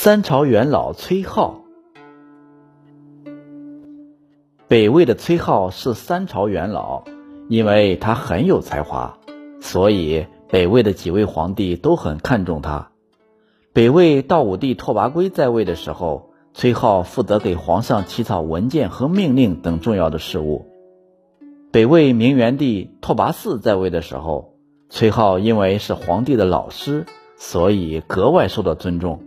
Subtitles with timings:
[0.00, 1.64] 三朝元老崔浩，
[4.68, 7.02] 北魏的崔浩是三朝元老，
[7.48, 9.18] 因为他很有才华，
[9.60, 12.92] 所以北魏的几位皇帝都很看重他。
[13.72, 20.66] 北魏道武帝拓跋圭在位的时候，崔浩负责给皇上起草文件和命令等重要的事务。
[21.72, 24.54] 北魏明元帝拓跋嗣在位的时候，
[24.90, 27.04] 崔浩因为是皇帝的老师，
[27.34, 29.24] 所以格外受到尊重。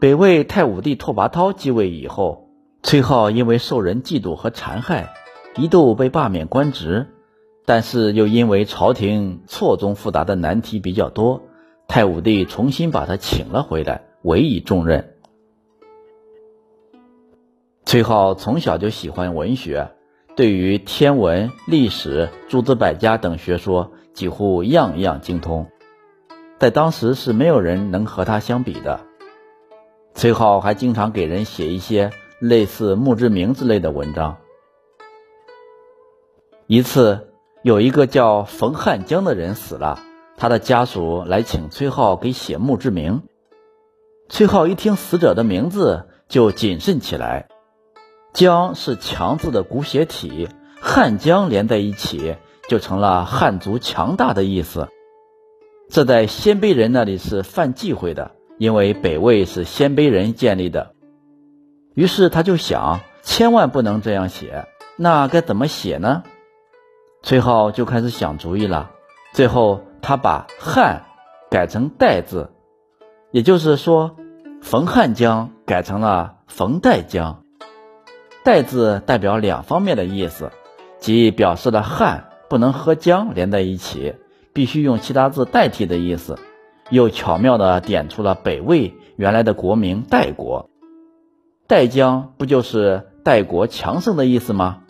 [0.00, 2.50] 北魏太武帝拓跋焘继位以后，
[2.82, 5.14] 崔浩因为受人嫉妒和残害，
[5.56, 7.06] 一度被罢免官职。
[7.64, 11.40] 但是又因为朝廷错综复杂的难题比较多，
[11.88, 15.14] 太武帝重新把他请了回来，委以重任。
[17.86, 19.92] 崔浩从小就喜欢文学，
[20.36, 25.68] 对于天文、历史、诸子百家等学说几乎样样精通，
[26.58, 29.00] 在当时是没有人能和他相比的。
[30.14, 34.38] 崔浩还经常给人写一些类似墓志铭之类的文章。
[36.66, 37.28] 一次，
[37.62, 39.98] 有一个叫冯汉江的人死了，
[40.36, 43.22] 他的家属来请崔浩给写墓志铭。
[44.28, 47.48] 崔浩一听死者的名字就谨慎起来。
[48.32, 50.48] 江是强字的古写体，
[50.80, 52.36] 汉江连在一起
[52.68, 54.88] 就成了汉族强大的意思。
[55.90, 58.30] 这在鲜卑人那里是犯忌讳的。
[58.58, 60.92] 因为北魏是鲜卑人建立的，
[61.94, 64.66] 于是他就想，千万不能这样写。
[64.96, 66.22] 那该怎么写呢？
[67.22, 68.92] 崔浩就开始想主意了。
[69.32, 71.04] 最后，他把“汉”
[71.50, 72.52] 改成“代”字，
[73.32, 74.14] 也就是说，
[74.62, 77.42] 冯汉江改成了冯代江。
[78.44, 80.52] “代”字代表两方面的意思，
[81.00, 84.14] 即表示了“汉”不能和“江”连在一起，
[84.52, 86.38] 必须用其他字代替的意思。
[86.94, 90.70] 又巧妙地点出了北魏原来的国名代国，
[91.66, 94.82] 代江不就是代国强盛的意思吗？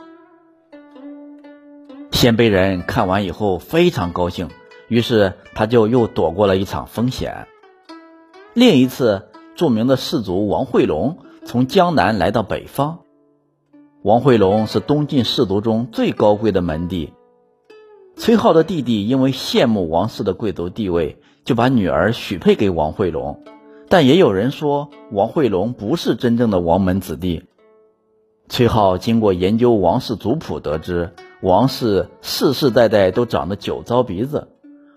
[2.13, 4.51] 鲜卑人看完以后非常高兴，
[4.89, 7.47] 于是他就又躲过了一场风险。
[8.53, 12.99] 另一次，著名的士族王惠龙从江南来到北方，
[14.03, 17.15] 王惠龙是东晋士族中最高贵的门第。
[18.17, 21.19] 崔浩的弟弟因为羡慕王室的贵族地位。
[21.45, 23.43] 就把女儿许配给王惠龙，
[23.89, 27.45] 但也有人说王惠龙不是真正的王门子弟。
[28.49, 31.13] 崔浩经过研究王氏族谱，得知
[31.43, 34.49] 王氏世世代代都长得酒糟鼻子，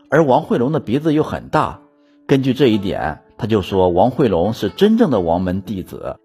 [0.10, 1.82] 而王惠龙的鼻子又很大。
[2.28, 6.18] 根据这一点，他就说王惠龙是真正的王门弟子。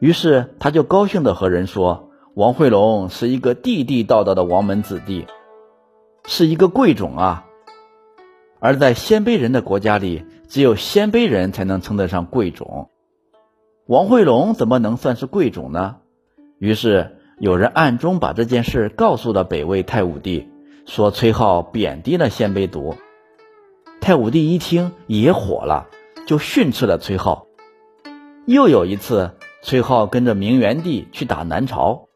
[0.00, 5.26] 于是他就高兴地和人说，王惠龙是一个地地道道的王门子弟，
[6.26, 7.46] 是一个贵种啊。
[8.60, 12.90] 而在鲜卑人的国家里，只有鲜卑人才能称得上贵种。
[13.86, 15.96] 王惠龙怎么能算是贵种呢？
[16.58, 20.48] 于是有人暗中把这件事告诉了北魏太武帝，
[20.86, 22.94] 说崔浩贬低了鲜卑族。
[24.00, 25.88] 太武帝一听也火了，
[26.26, 27.46] 就训斥了崔浩。
[28.46, 29.32] 又有一次，
[29.62, 32.08] 崔浩跟着明元帝去打南朝，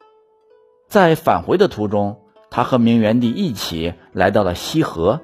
[0.89, 5.23] 在返回的途中，他和明元帝一起来到了西河。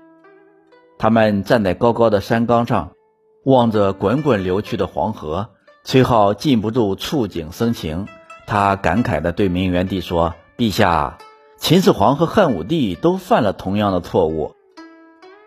[1.00, 2.92] 他们站在高高的山岗上，
[3.42, 5.48] 望着滚滚流去的黄河，
[5.82, 8.06] 崔浩禁不住触景生情。
[8.46, 11.16] 他感慨地对明元帝说：“陛下，
[11.56, 14.54] 秦始皇和汉武帝都犯了同样的错误，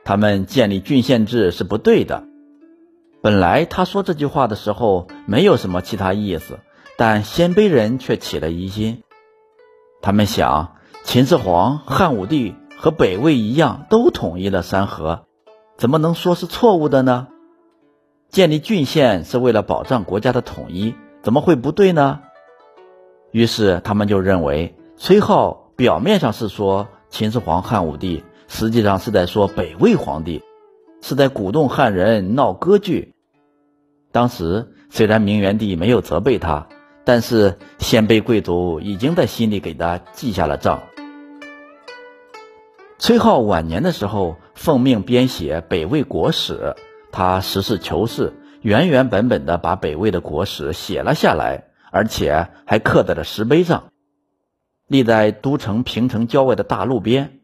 [0.03, 2.23] 他们建立郡县制是不对的。”
[3.21, 6.57] 本来他说这句话的时候没有什么其他意思，
[6.97, 9.03] 但鲜卑人却起了疑心。
[10.01, 15.27] 他们想，秦始皇、汉武帝和北魏一样，都统一了山河。
[15.78, 17.28] 怎么能说是错误的呢？
[18.29, 22.22] 建立郡县是为了保障国家的统一，怎么会不对呢？
[23.31, 30.44] 于是他们就认为，崔浩表面上是说秦始皇、汉武帝，实际上是在说北魏皇帝，
[31.01, 33.13] 是在鼓动汉人闹割据。
[34.12, 36.68] 当时虽然明元帝没有责备他，
[37.03, 40.83] 但是鲜卑贵族已经在心里给他记下了账。
[43.00, 46.75] 崔浩晚年的时候，奉命编写北魏国史。
[47.11, 53.91] 他实事求是，原原本本的把北魏的国史写了下来，而且还刻在了石碑上，
[54.88, 57.39] 立在都城平城郊外的大路边。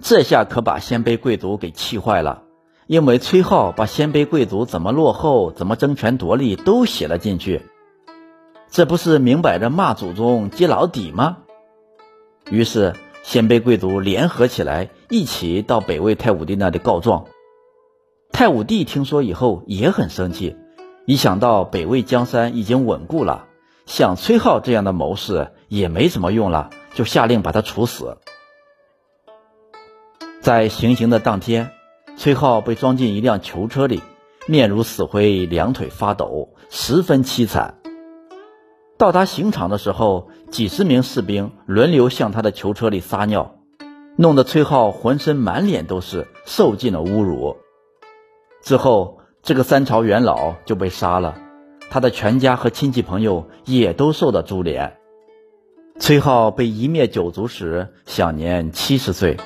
[0.00, 2.42] 这下可把鲜卑贵族给气坏了，
[2.86, 7.62] 因为崔浩把鲜卑贵族怎么落后、怎么争权夺利都写了进去，
[8.70, 11.38] 这不是明摆着骂祖宗、揭老底吗？
[12.50, 12.94] 于是。
[13.22, 17.26] 鲜卑贵族联合起来，一起到北魏太武帝那里告状。
[18.32, 20.56] 太武帝听说以后也很生气，
[21.06, 23.46] 一想到北魏江山已经稳固了，
[23.86, 28.16] 像崔浩这样的谋士也没什么用了，就下令把他处死。
[30.40, 31.70] 在行刑的当天，
[32.16, 34.02] 崔浩被装进一辆囚车里，
[34.46, 37.80] 面如死灰，两腿发抖，十分凄惨。
[38.98, 43.56] 到达刑场的时候，几十名士兵轮流向他的囚车里撒尿，
[44.16, 47.56] 弄得崔浩浑身满脸都是，受尽了侮辱。
[48.62, 51.36] 之后，这个三朝元老就被杀了，
[51.90, 54.98] 他的全家和亲戚朋友也都受到株连。
[55.98, 59.36] 崔浩被一灭九族时，享年七十岁。